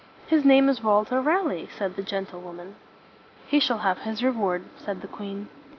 [0.25, 2.73] "His name is Walter Raleigh," said the gentle woman.
[3.45, 5.47] "He shall have his reward," said the queen.